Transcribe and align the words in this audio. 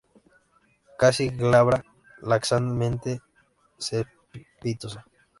Casi 1.01 1.25
glabra, 1.39 1.79
laxamente 2.31 3.11
cespitosa. 3.85 5.01